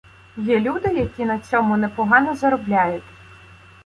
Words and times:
Є 0.37 0.59
люди, 0.59 0.89
які 0.93 1.25
на 1.25 1.39
цьому 1.39 1.77
непогано 1.77 2.35
заробляють 2.35 3.03